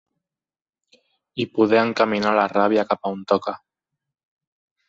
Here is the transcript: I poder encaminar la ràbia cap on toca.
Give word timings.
I 1.45 1.47
poder 1.59 1.81
encaminar 1.83 2.33
la 2.39 2.49
ràbia 2.57 2.89
cap 2.95 3.07
on 3.13 3.25
toca. 3.33 3.55